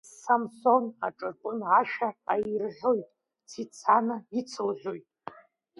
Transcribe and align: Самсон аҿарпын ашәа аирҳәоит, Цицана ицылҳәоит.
Самсон 0.21 0.85
аҿарпын 1.07 1.59
ашәа 1.79 2.09
аирҳәоит, 2.33 3.07
Цицана 3.49 4.15
ицылҳәоит. 4.39 5.07